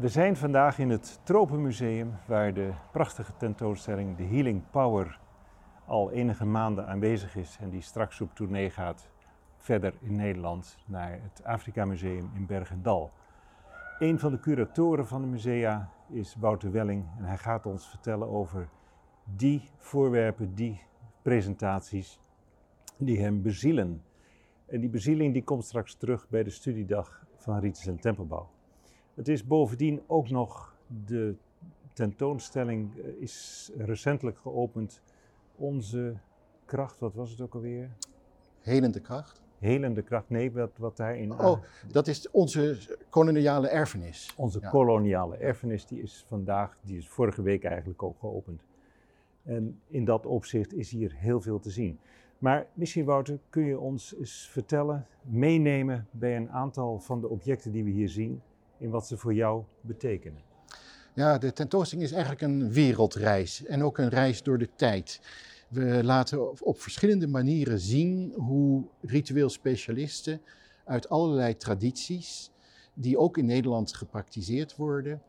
[0.00, 5.18] We zijn vandaag in het Tropenmuseum, waar de prachtige tentoonstelling The Healing Power
[5.86, 9.08] al enige maanden aanwezig is en die straks op tournee gaat
[9.56, 13.12] verder in Nederland naar het Afrika Museum in Bergendal.
[13.98, 18.28] Een van de curatoren van de musea is Wouter Welling en hij gaat ons vertellen
[18.28, 18.68] over
[19.24, 20.80] die voorwerpen, die
[21.22, 22.20] presentaties
[22.96, 24.02] die hem bezielen.
[24.66, 28.53] En die bezieling die komt straks terug bij de studiedag van Rites en Tempelbouw.
[29.14, 30.74] Het is bovendien ook nog
[31.06, 31.34] de
[31.92, 35.02] tentoonstelling eh, is recentelijk geopend.
[35.56, 36.14] Onze
[36.64, 37.90] kracht, wat was het ook alweer?
[38.60, 39.42] Helende kracht.
[39.58, 41.32] Helende kracht, nee, wat, wat daarin.
[41.32, 41.58] Oh,
[41.92, 42.78] dat is onze
[43.10, 44.34] koloniale erfenis.
[44.36, 48.64] Onze koloniale erfenis, die is vandaag, die is vorige week eigenlijk ook geopend.
[49.42, 51.98] En in dat opzicht is hier heel veel te zien.
[52.38, 57.72] Maar misschien Wouter, kun je ons eens vertellen, meenemen bij een aantal van de objecten
[57.72, 58.42] die we hier zien,
[58.84, 60.42] in wat ze voor jou betekenen?
[61.14, 65.20] Ja, de tentoonstelling is eigenlijk een wereldreis en ook een reis door de tijd.
[65.68, 70.40] We laten op verschillende manieren zien hoe ritueel specialisten
[70.84, 72.50] uit allerlei tradities,
[72.94, 75.22] die ook in Nederland gepraktiseerd worden,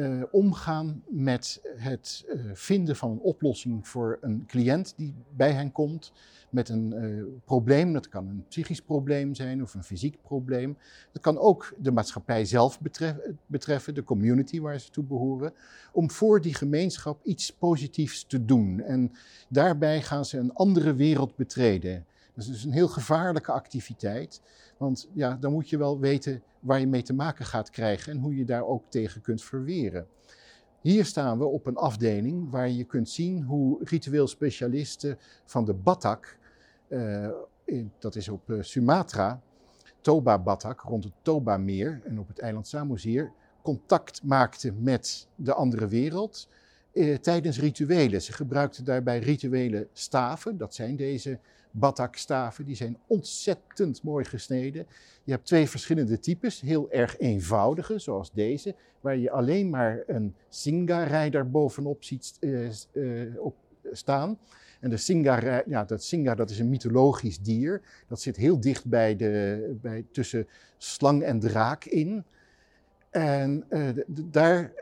[0.00, 5.72] uh, omgaan met het uh, vinden van een oplossing voor een cliënt die bij hen
[5.72, 6.12] komt
[6.50, 7.92] met een uh, probleem.
[7.92, 10.76] Dat kan een psychisch probleem zijn of een fysiek probleem.
[11.12, 12.80] Dat kan ook de maatschappij zelf
[13.46, 15.52] betreffen, de community waar ze toe behoren,
[15.92, 18.80] om voor die gemeenschap iets positiefs te doen.
[18.80, 19.12] En
[19.48, 22.04] daarbij gaan ze een andere wereld betreden.
[22.34, 24.42] Dat is dus een heel gevaarlijke activiteit.
[24.76, 28.18] Want ja, dan moet je wel weten waar je mee te maken gaat krijgen en
[28.18, 30.06] hoe je daar ook tegen kunt verweren.
[30.80, 35.74] Hier staan we op een afdeling waar je kunt zien hoe ritueel specialisten van de
[35.74, 36.38] Batak,
[36.88, 37.28] uh,
[37.98, 39.40] dat is op uh, Sumatra,
[40.00, 45.88] Toba Batak, rond het Toba-meer en op het eiland Samosir, contact maakten met de andere
[45.88, 46.48] wereld
[46.92, 48.22] uh, tijdens rituelen.
[48.22, 51.38] Ze gebruikten daarbij rituele staven, dat zijn deze
[51.70, 52.64] batakstaven.
[52.64, 54.86] Die zijn ontzettend mooi gesneden.
[55.24, 60.34] Je hebt twee verschillende types, heel erg eenvoudige, zoals deze, waar je alleen maar een
[60.48, 63.54] singa-rijder bovenop ziet uh, uh, op
[63.92, 64.38] staan.
[64.80, 67.80] En de singa, ja, dat singa dat is een mythologisch dier.
[68.08, 70.46] Dat zit heel dicht bij de, bij, tussen
[70.78, 72.24] slang en draak in.
[73.10, 74.72] En uh, daar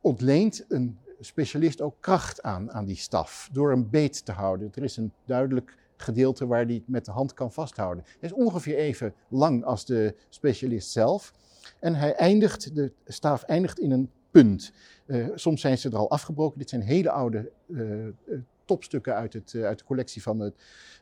[0.00, 4.70] ontleent een specialist ook kracht aan, aan die staf, door hem beet te houden.
[4.74, 8.04] Er is een duidelijk gedeelte waar hij het met de hand kan vasthouden.
[8.04, 11.32] Hij is ongeveer even lang als de specialist zelf.
[11.80, 14.72] En hij eindigt, de staaf eindigt in een punt.
[15.06, 16.58] Uh, soms zijn ze er al afgebroken.
[16.58, 18.06] Dit zijn hele oude uh,
[18.64, 20.54] topstukken uit, het, uit de collectie van het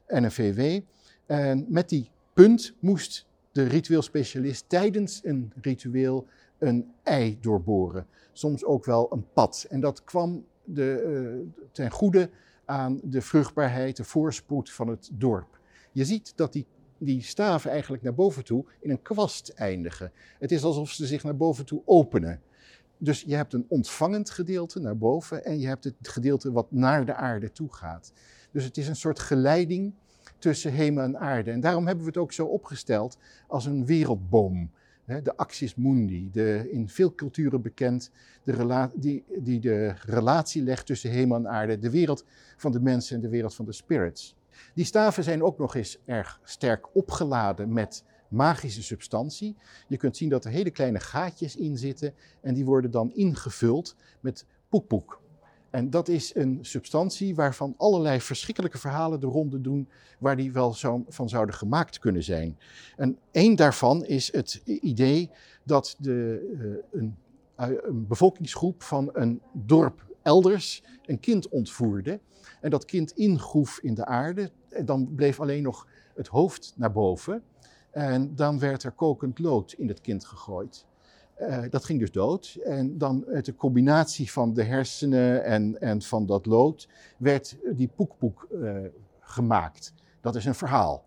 [0.09, 0.81] NFVW.
[1.27, 6.27] En met die punt moest de ritueel specialist tijdens een ritueel
[6.65, 8.07] een ei doorboren.
[8.33, 9.67] Soms ook wel een pad.
[9.69, 12.31] En dat kwam de, ten goede
[12.65, 15.61] aan de vruchtbaarheid, de voorspoed van het dorp.
[15.93, 16.67] Je ziet dat die,
[16.99, 20.13] die staven eigenlijk naar boven toe in een kwast eindigen.
[20.39, 22.41] Het is alsof ze zich naar boven toe openen.
[22.99, 27.07] Dus je hebt een ontvangend gedeelte naar boven en je hebt het gedeelte wat naar
[27.07, 28.13] de aarde toe gaat.
[28.51, 29.95] Dus het is een soort geleiding
[30.39, 31.51] tussen hemel en aarde.
[31.51, 34.71] En daarom hebben we het ook zo opgesteld als een wereldboom
[35.07, 38.11] de axis mundi, de, in veel culturen bekend,
[38.45, 42.25] de die, die de relatie legt tussen hemel en aarde, de wereld
[42.57, 44.37] van de mensen en de wereld van de spirits.
[44.75, 49.57] Die staven zijn ook nog eens erg sterk opgeladen met magische substantie.
[49.89, 53.97] Je kunt zien dat er hele kleine gaatjes in zitten en die worden dan ingevuld
[54.21, 55.23] met poekpoek.
[55.75, 60.75] En dat is een substantie waarvan allerlei verschrikkelijke verhalen de ronde doen waar die wel
[60.75, 62.59] zo van zouden gemaakt kunnen zijn.
[62.97, 65.31] En één daarvan is het idee
[65.63, 66.49] dat de,
[66.93, 67.17] uh, een,
[67.61, 72.21] uh, een bevolkingsgroep van een dorp elders een kind ontvoerde.
[72.61, 74.51] En dat kind ingroef in de aarde.
[74.69, 77.43] En dan bleef alleen nog het hoofd naar boven.
[77.91, 80.87] En dan werd er kokend lood in het kind gegooid.
[81.41, 82.59] Uh, dat ging dus dood.
[82.65, 87.91] En dan met de combinatie van de hersenen en, en van dat lood werd die
[87.95, 88.49] poekpoek
[89.21, 89.93] gemaakt.
[90.21, 91.05] Dat is een verhaal.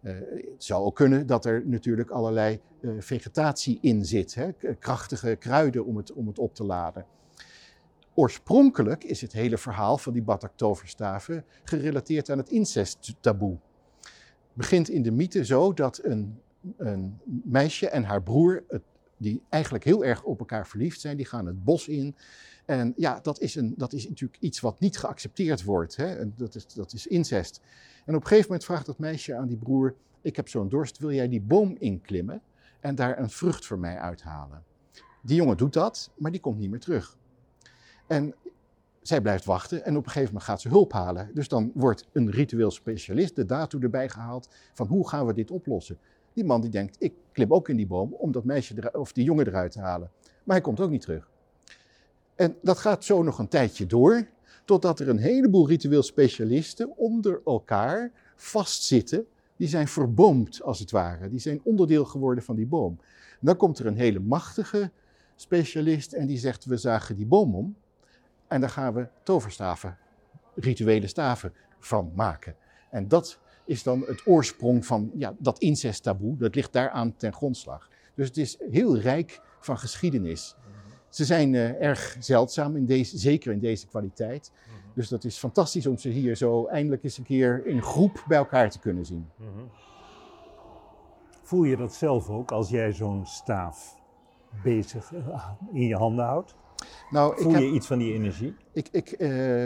[0.00, 2.60] Het zou ook kunnen dat er natuurlijk allerlei
[2.98, 4.52] vegetatie in zit, hè?
[4.78, 7.06] krachtige kruiden om het, om het op te laden.
[8.14, 13.56] Oorspronkelijk is het hele verhaal van die Batak-toverstaven gerelateerd aan het incesttaboe.
[14.52, 16.40] Begint in de mythe zo dat een,
[16.76, 18.82] een meisje en haar broer het
[19.20, 21.16] die eigenlijk heel erg op elkaar verliefd zijn.
[21.16, 22.16] Die gaan het bos in.
[22.64, 25.96] En ja, dat is, een, dat is natuurlijk iets wat niet geaccepteerd wordt.
[25.96, 26.16] Hè?
[26.16, 27.60] En dat, is, dat is incest.
[28.04, 30.98] En op een gegeven moment vraagt dat meisje aan die broer: Ik heb zo'n dorst,
[30.98, 32.42] wil jij die boom inklimmen
[32.80, 34.64] en daar een vrucht voor mij uithalen?
[35.22, 37.16] Die jongen doet dat, maar die komt niet meer terug.
[38.06, 38.34] En
[39.02, 41.30] zij blijft wachten en op een gegeven moment gaat ze hulp halen.
[41.34, 45.50] Dus dan wordt een ritueel specialist, de daartoe erbij gehaald, van hoe gaan we dit
[45.50, 45.98] oplossen.
[46.40, 49.24] Die man die denkt, ik klim ook in die boom om dat meisje of die
[49.24, 50.10] jongen eruit te halen.
[50.44, 51.30] Maar hij komt ook niet terug.
[52.34, 54.26] En dat gaat zo nog een tijdje door,
[54.64, 59.26] totdat er een heleboel ritueel specialisten onder elkaar vastzitten.
[59.56, 61.28] Die zijn verboomd, als het ware.
[61.28, 62.98] Die zijn onderdeel geworden van die boom.
[63.40, 64.90] dan komt er een hele machtige
[65.36, 67.76] specialist en die zegt, we zagen die boom om.
[68.48, 69.96] En daar gaan we toverstaven,
[70.54, 72.54] rituele staven van maken.
[72.90, 73.38] En dat
[73.70, 76.36] is dan het oorsprong van ja, dat incesttaboe.
[76.36, 77.88] Dat ligt daaraan ten grondslag.
[78.14, 80.56] Dus het is heel rijk van geschiedenis.
[81.08, 84.52] Ze zijn uh, erg zeldzaam, in deze, zeker in deze kwaliteit.
[84.94, 88.38] Dus dat is fantastisch om ze hier zo eindelijk eens een keer in groep bij
[88.38, 89.28] elkaar te kunnen zien.
[91.42, 93.96] Voel je dat zelf ook als jij zo'n staaf
[94.62, 96.54] bezig eh, in je handen houdt?
[97.10, 98.54] Nou, Voel je iets van die energie?
[98.72, 99.64] Ik, ik uh,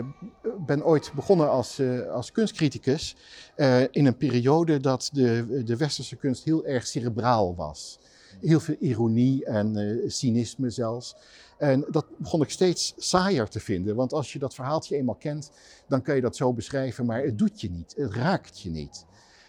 [0.65, 3.15] ben ooit begonnen als, uh, als kunstcriticus
[3.57, 7.99] uh, in een periode dat de, de westerse kunst heel erg cerebraal was.
[8.41, 11.15] Heel veel ironie en cynisme zelfs.
[11.57, 15.51] En dat begon ik steeds saaier te vinden, want als je dat verhaaltje eenmaal kent,
[15.87, 19.05] dan kan je dat zo beschrijven, maar het doet je niet, het raakt je niet.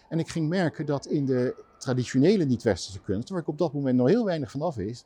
[0.09, 3.97] En ik ging merken dat in de traditionele niet-westerse kunst, waar ik op dat moment
[3.97, 5.05] nog heel weinig van af is,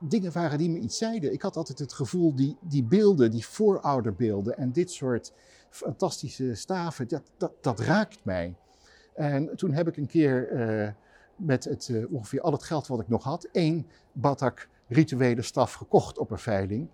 [0.00, 1.32] dingen waren die me iets zeiden.
[1.32, 5.32] Ik had altijd het gevoel, die, die beelden, die voorouderbeelden en dit soort
[5.70, 8.54] fantastische staven, dat, dat, dat raakt mij.
[9.14, 10.88] En toen heb ik een keer uh,
[11.36, 15.72] met het, uh, ongeveer al het geld wat ik nog had, één batak rituele staf
[15.72, 16.88] gekocht op een veiling.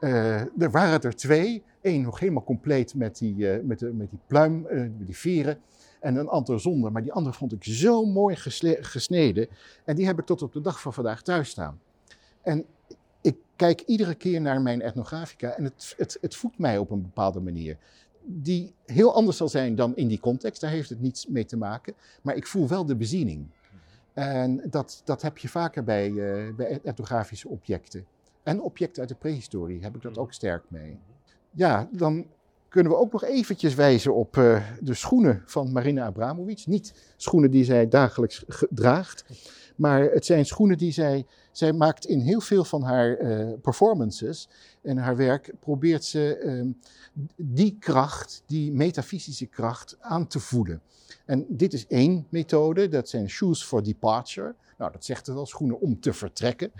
[0.00, 1.62] Uh, er waren er twee.
[1.82, 5.58] Eén nog helemaal compleet met die, met de, met die pluim, met die veren.
[6.00, 6.92] En een ander zonder.
[6.92, 8.36] Maar die andere vond ik zo mooi
[8.80, 9.48] gesneden.
[9.84, 11.80] En die heb ik tot op de dag van vandaag thuis staan.
[12.46, 12.64] En
[13.20, 17.02] ik kijk iedere keer naar mijn etnografica en het, het, het voedt mij op een
[17.02, 17.76] bepaalde manier.
[18.22, 21.56] Die heel anders zal zijn dan in die context, daar heeft het niets mee te
[21.56, 21.94] maken.
[22.22, 23.46] Maar ik voel wel de beziening.
[24.12, 28.06] En dat, dat heb je vaker bij, uh, bij etnografische objecten.
[28.42, 30.98] En objecten uit de prehistorie heb ik dat ook sterk mee.
[31.50, 32.26] Ja, dan
[32.76, 36.66] kunnen we ook nog eventjes wijzen op uh, de schoenen van Marina Abramovic.
[36.66, 39.24] Niet schoenen die zij dagelijks draagt,
[39.76, 44.48] maar het zijn schoenen die zij, zij maakt in heel veel van haar uh, performances
[44.82, 46.74] en haar werk, probeert ze uh,
[47.36, 50.80] die kracht, die metafysische kracht aan te voelen.
[51.24, 54.54] En dit is één methode, dat zijn shoes for departure.
[54.78, 56.72] Nou, dat zegt het al, schoenen om te vertrekken.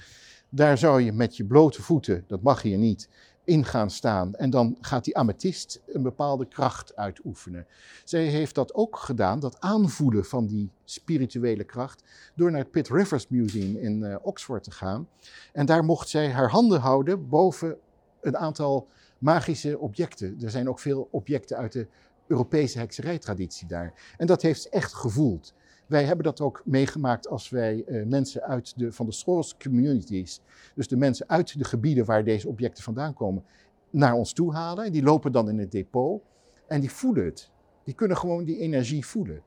[0.48, 3.08] Daar zou je met je blote voeten, dat mag hier niet,
[3.46, 4.34] in gaan staan.
[4.34, 7.66] En dan gaat die amethyst een bepaalde kracht uitoefenen.
[8.04, 12.02] Zij heeft dat ook gedaan, dat aanvoelen van die spirituele kracht,
[12.34, 15.08] door naar het Pitt Rivers Museum in uh, Oxford te gaan.
[15.52, 17.76] En daar mocht zij haar handen houden boven
[18.20, 18.88] een aantal
[19.18, 20.38] magische objecten.
[20.40, 21.86] Er zijn ook veel objecten uit de
[22.26, 24.14] Europese hekserijtraditie daar.
[24.16, 25.54] En dat heeft ze echt gevoeld.
[25.86, 30.40] Wij hebben dat ook meegemaakt als wij uh, mensen uit de, van de source communities,
[30.74, 33.44] dus de mensen uit de gebieden waar deze objecten vandaan komen,
[33.90, 34.92] naar ons toe halen.
[34.92, 36.22] Die lopen dan in het depot
[36.66, 37.50] en die voelen het.
[37.84, 39.42] Die kunnen gewoon die energie voelen.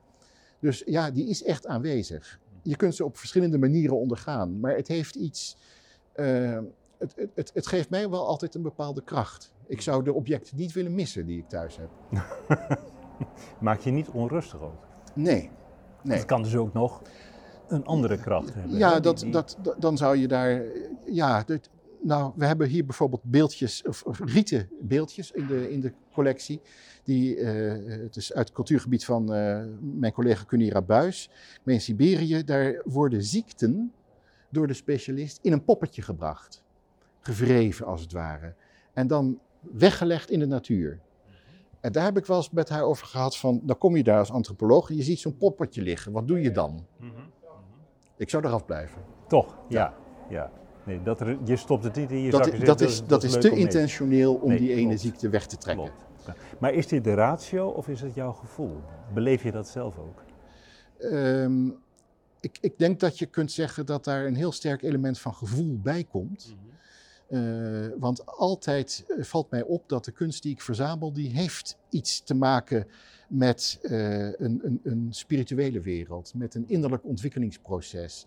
[0.60, 2.40] Dus ja, die is echt aanwezig.
[2.62, 5.56] Je kunt ze op verschillende manieren ondergaan, maar het heeft iets.
[6.16, 6.58] Uh,
[6.98, 9.52] het, het, het, geeft mij wel altijd een bepaalde kracht.
[9.66, 11.90] Ik zou de objecten niet willen missen die ik thuis heb.
[13.60, 14.86] Maak je niet onrustig ook?
[15.14, 15.50] Nee,
[16.02, 16.16] Nee.
[16.16, 17.02] Het kan dus ook nog
[17.68, 18.78] een andere kracht hebben.
[18.78, 20.62] Ja, dat, Dat, dan zou je daar.
[21.04, 21.44] Ja,
[22.02, 26.60] nou, we hebben hier bijvoorbeeld beeldjes, of, rieten beeldjes in de, in de collectie.
[27.04, 31.30] Die, uh, het is uit het cultuurgebied van uh, mijn collega Kunira Buis.
[31.64, 33.92] in Siberië, daar worden ziekten
[34.48, 36.62] door de specialist in een poppetje gebracht.
[37.20, 38.54] Gevreven als het ware.
[38.92, 41.00] En dan weggelegd in de natuur.
[41.80, 44.18] En daar heb ik wel eens met haar over gehad van, dan kom je daar
[44.18, 46.12] als antropoloog en je ziet zo'n poppetje liggen.
[46.12, 46.86] Wat doe je dan?
[46.96, 47.10] Mhm.
[48.16, 49.02] Ik zou eraf blijven.
[49.28, 49.94] Toch, ja.
[50.28, 50.50] ja.
[50.84, 52.64] Nee, dat je stopt het niet in je dat, zak.
[52.64, 55.92] Dat, is, dat, is te intentioneel om die ene ziekte weg te trekken.
[56.58, 58.80] Maar is dit de ratio of is het jouw gevoel?
[59.14, 60.22] Beleef je dat zelf ook?
[61.00, 61.78] Um,
[62.40, 65.78] ik, ik, denk dat je kunt zeggen dat daar een heel sterk element van gevoel
[65.82, 66.54] bij komt.
[66.56, 66.69] Mhm.
[67.30, 71.78] Uh, want altijd eh, valt mij op dat de kunst die ik verzamel, die heeft
[71.90, 72.86] iets te maken
[73.28, 78.26] met uh, een, een, een, spirituele wereld, met een innerlijk ontwikkelingsproces.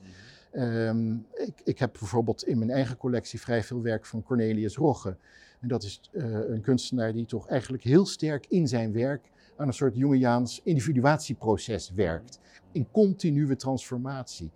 [0.54, 5.18] Um, ik, ik, heb bijvoorbeeld in mijn eigen collectie vrij veel werk van Cornelius Rogge.
[5.60, 9.68] En dat is uh, een kunstenaar die toch eigenlijk heel sterk in zijn werk aan
[9.68, 12.40] een soort Jungiaans individuatieproces werkt.
[12.72, 14.52] In continue transformatie.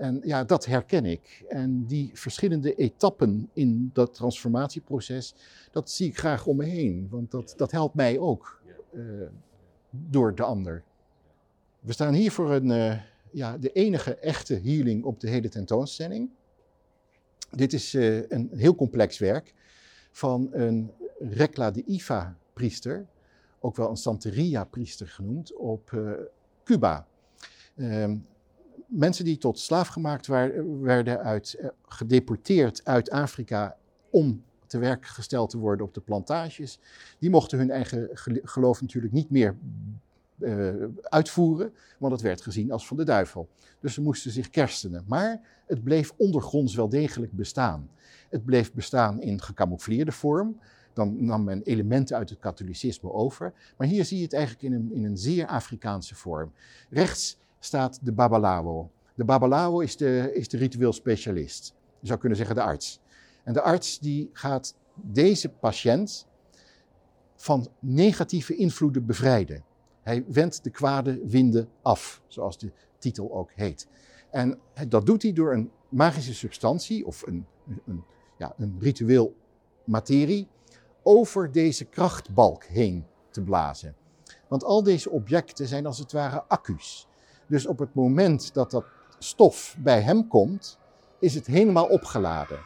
[0.00, 1.44] En ja, dat herken ik.
[1.48, 5.34] En die verschillende etappen in dat transformatieproces,
[5.70, 7.08] dat zie ik graag om me heen.
[7.10, 9.28] Want dat, dat helpt mij ook uh,
[9.90, 10.82] door de ander.
[11.80, 16.30] We staan hier voor een, uh, ja, de enige echte healing op de hele tentoonstelling.
[17.50, 19.54] Dit is uh, een heel complex werk
[20.10, 23.06] van een Rekla de Ifa priester,
[23.58, 25.90] ook wel een Santeria priester genoemd, op
[26.64, 27.06] Cuba.
[27.76, 28.16] Ehm,
[28.90, 30.26] mensen die tot slaaf gemaakt
[30.80, 33.76] werden uit, eh, gedeporteerd uit Afrika
[34.10, 36.78] om te werk gesteld te worden op de plantages.
[37.18, 38.08] Die mochten hun eigen
[38.42, 39.56] geloof natuurlijk niet meer
[40.38, 43.48] uh, uitvoeren, want het werd gezien als van de duivel.
[43.80, 45.04] Dus ze moesten zich kerstenen.
[45.06, 47.90] Maar het bleef ondergronds wel degelijk bestaan.
[48.28, 50.60] Het bleef bestaan in gecamoufleerde vorm.
[50.92, 53.52] Dan nam men elementen uit het katholicisme over.
[53.76, 56.52] Maar hier zie je het eigenlijk in een, in een zeer Afrikaanse vorm.
[56.90, 58.90] Rechts staat de babalawo.
[59.14, 61.74] De babalawo is de, is de ritueel specialist.
[62.00, 63.00] Je zou kunnen zeggen de arts.
[63.44, 66.26] En de arts die gaat deze patiënt
[67.36, 69.64] van negatieve invloeden bevrijden.
[70.02, 73.88] Hij wendt de kwade winden af, zoals de titel ook heet.
[74.30, 77.46] En dat doet hij door een magische substantie of een,
[77.86, 78.04] een,
[78.38, 79.34] ja, een ritueel
[79.84, 80.48] materie
[81.02, 83.94] over deze krachtbalk heen te blazen.
[84.48, 87.08] Want al deze objecten zijn als het ware accu's.
[87.50, 88.84] Dus op het moment dat dat
[89.18, 90.78] stof bij hem komt,
[91.18, 92.58] is het helemaal opgeladen.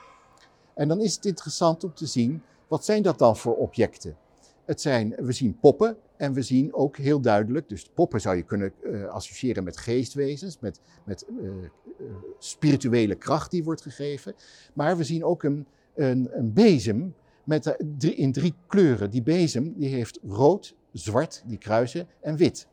[0.75, 4.17] En dan is het interessant om te zien, wat zijn dat dan voor objecten?
[4.65, 8.43] Het zijn, we zien poppen en we zien ook heel duidelijk, dus poppen zou je
[8.43, 12.07] kunnen uh, associëren met geestwezens, met, met uh, uh,
[12.39, 14.35] spirituele kracht die wordt gegeven.
[14.73, 17.15] Maar we zien ook een, een, een bezem
[17.45, 19.11] met in drie kleuren.
[19.11, 22.67] Die bezem die heeft rood, zwart, die kruisen, en wit.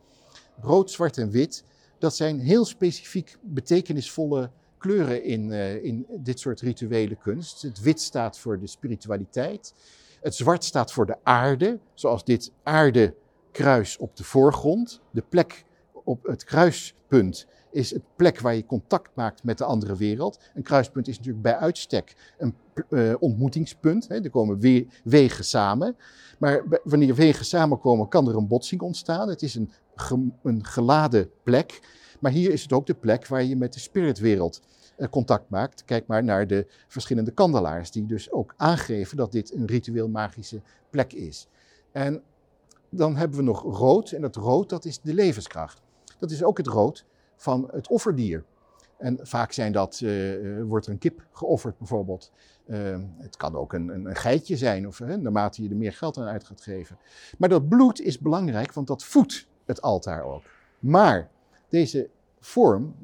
[0.62, 1.64] Rood, zwart en wit
[2.02, 7.62] dat zijn heel specifiek betekenisvolle kleuren in, uh, in dit soort rituele kunst.
[7.62, 9.74] Het wit staat voor de spiritualiteit.
[10.22, 15.02] Het zwart staat voor de aarde, zoals dit aardekruis op de voorgrond.
[15.12, 15.66] De plek
[16.04, 20.40] op het kruispunt is het plek waar je contact maakt met de andere wereld.
[20.54, 22.56] Een kruispunt is natuurlijk bij uitstek een
[22.90, 24.08] uh, ontmoetingspunt.
[24.08, 24.24] Hè.
[24.24, 25.96] Er komen we wegen samen.
[26.40, 29.30] Maar wanneer wegen samenkomen, kan er een botsing ontstaan.
[29.30, 29.72] Het is een,
[30.44, 31.82] een geladen plek.
[32.20, 34.62] Maar hier is het ook de plek waar je met de spiritwereld
[34.98, 35.86] uh, contact maakt.
[35.86, 40.62] Kijk maar naar de verschillende kandelaars, die dus ook aangeven dat dit een ritueel magische
[40.90, 41.48] plek is.
[41.92, 42.22] En
[42.90, 44.12] dan hebben we nog rood.
[44.12, 45.82] En dat rood, dat is de levenskracht.
[46.20, 47.06] Dat is ook het rood
[47.36, 48.44] van het offerdier.
[48.98, 52.32] En vaak zijn dat, uh, wordt er een kip geofferd bijvoorbeeld.
[53.18, 56.18] Het kan ook een, een, een geitje zijn, of, uh, naarmate je er meer geld
[56.18, 56.98] aan uit gaat geven.
[57.38, 60.44] Maar dat bloed is belangrijk, want dat voedt het altaar ook.
[60.80, 61.30] Maar
[61.70, 62.10] deze
[62.40, 62.96] vorm,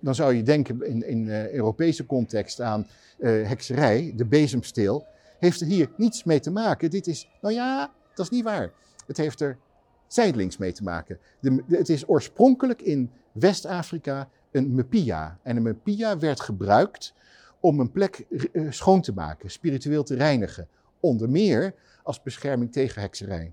[0.00, 2.86] dan zou je denken in, in Europese context aan
[3.18, 5.06] hekserij, de bezemsteel,
[5.38, 6.90] heeft er hier niets mee te maken.
[6.90, 8.72] Dit is, nou ja, dat is niet waar.
[9.06, 9.58] Het heeft er
[10.06, 11.18] zijdelings mee te maken.
[11.40, 15.38] De, het is oorspronkelijk in West-Afrika een mepia.
[15.42, 17.14] En een mepia werd gebruikt
[17.60, 20.68] om een plek uh, schoon te maken, spiritueel te reinigen.
[21.00, 23.52] Onder meer als bescherming tegen hekserij.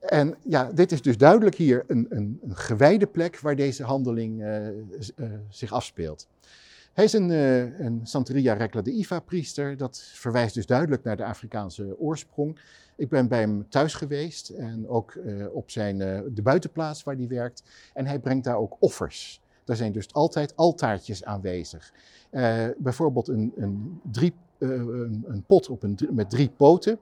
[0.00, 4.40] En ja, dit is dus duidelijk hier een, een, een gewijde plek waar deze handeling
[4.40, 6.28] uh, uh, zich afspeelt.
[6.92, 7.30] Hij is een,
[7.84, 9.76] een Santeria Rekla de Iva priester.
[9.76, 12.58] Dat verwijst dus duidelijk naar de Afrikaanse oorsprong.
[12.96, 17.16] Ik ben bij hem thuis geweest en ook uh, op zijn, uh, de buitenplaats waar
[17.16, 17.62] hij werkt.
[17.94, 19.40] En hij brengt daar ook offers.
[19.64, 21.92] Daar zijn dus altijd altaartjes aanwezig.
[22.30, 26.98] Uh, bijvoorbeeld een, een, drie, een pot op een, met drie poten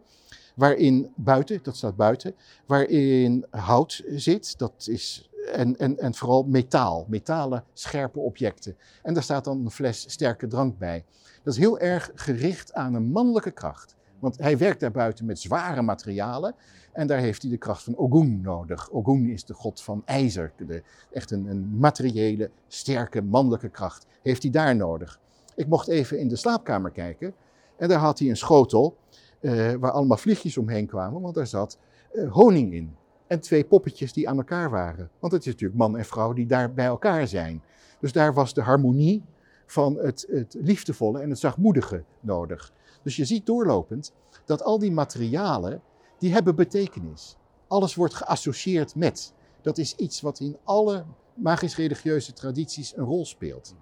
[0.58, 2.34] waarin buiten, dat staat buiten,
[2.66, 8.76] waarin hout zit, dat is, en, en, en vooral metaal, metalen scherpe objecten.
[9.02, 11.04] En daar staat dan een fles sterke drank bij.
[11.42, 13.96] Dat is heel erg gericht aan een mannelijke kracht.
[14.18, 16.54] Want hij werkt daarbuiten met zware materialen.
[16.92, 18.90] En daar heeft hij de kracht van Ogun nodig.
[18.90, 20.52] Ogun is de god van ijzer.
[20.56, 24.06] De, echt een, een materiële, sterke, mannelijke kracht.
[24.22, 25.20] Heeft hij daar nodig.
[25.54, 27.34] Ik mocht even in de slaapkamer kijken.
[27.76, 28.96] En daar had hij een schotel
[29.40, 31.20] uh, waar allemaal vliegjes omheen kwamen.
[31.20, 31.78] Want daar zat
[32.12, 32.96] uh, honing in.
[33.26, 35.10] En twee poppetjes die aan elkaar waren.
[35.18, 37.62] Want het is natuurlijk man en vrouw die daar bij elkaar zijn.
[38.00, 39.22] Dus daar was de harmonie
[39.66, 42.72] van het, het liefdevolle en het zachtmoedige nodig.
[43.02, 44.12] Dus je ziet doorlopend
[44.44, 45.82] dat al die materialen,
[46.18, 47.36] die hebben betekenis.
[47.66, 49.32] Alles wordt geassocieerd met.
[49.62, 51.04] Dat is iets wat in alle
[51.34, 53.74] magisch-religieuze tradities een rol speelt.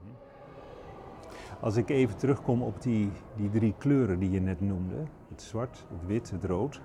[1.60, 5.86] Als ik even terugkom op die, die drie kleuren die je net noemde, het zwart,
[5.88, 6.80] het wit, het rood.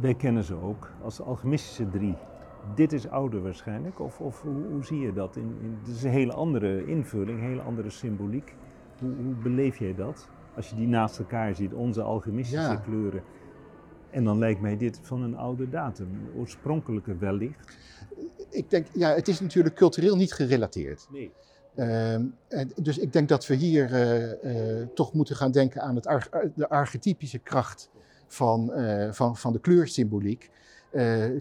[0.00, 2.16] Wij kennen ze ook als alchemistische drie
[2.74, 4.00] dit is ouder waarschijnlijk?
[4.00, 5.36] Of, of hoe, hoe zie je dat?
[5.36, 8.54] In, in, het is een hele andere invulling, een hele andere symboliek.
[8.98, 10.28] Hoe, hoe beleef jij dat?
[10.56, 12.76] Als je die naast elkaar ziet, onze alchemistische Ja.
[12.76, 13.22] kleuren.
[14.10, 17.78] En dan lijkt mij dit van een oude datum, oorspronkelijke wellicht.
[18.50, 21.08] Ik denk, ja, het is natuurlijk cultureel niet gerelateerd.
[21.12, 21.32] Nee.
[21.78, 22.24] Ehm,
[22.82, 26.68] dus ik denk dat we hier eh, eh, toch moeten gaan denken aan het de
[26.68, 27.90] archetypische kracht
[28.26, 30.50] van, eh, van, van de kleursymboliek.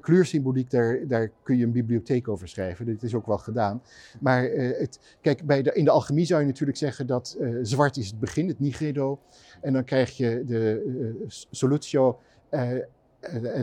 [0.01, 2.86] Kleursymboliek, daar, daar kun je een bibliotheek over schrijven.
[2.86, 3.82] Dit is ook wel gedaan.
[4.20, 8.08] Maar het, kijk, bij de, in de alchemie zou je natuurlijk zeggen dat zwart is
[8.08, 9.20] het begin, het nigredo.
[9.62, 12.20] En dan krijg je de solutio,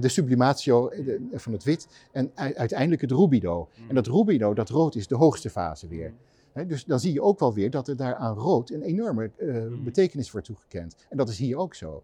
[0.00, 0.90] de sublimatio
[1.32, 1.86] van het wit.
[2.12, 3.68] En uiteindelijk het rubido.
[3.88, 6.12] En dat rubido, dat rood, is de hoogste fase weer.
[6.66, 9.64] Dus dan zie je ook wel weer dat er daar aan rood een enorme eh,
[9.84, 11.06] betekenis wordt toegekend.
[11.08, 12.02] En dat is hier ook zo.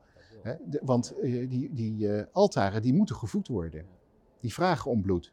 [0.64, 3.84] De- want eh, die, die eh, altaren die moeten gevoed worden.
[4.40, 5.32] Die vragen om bloed.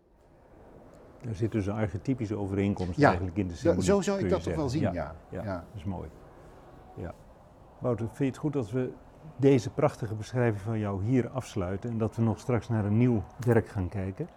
[1.27, 3.83] Er zit dus een archetypische overeenkomst Ja, eigenlijk in de symboliek.
[3.85, 4.81] zo zou ik dat toch wel zien.
[4.81, 5.43] Ja, ja.
[5.43, 6.09] dat is mooi.
[6.95, 7.15] Ja.
[7.79, 8.91] Wouter, vind je het goed dat we
[9.37, 13.23] deze prachtige beschrijving van jou hier afsluiten en dat we nog straks naar een nieuw
[13.39, 14.27] werk gaan kijken?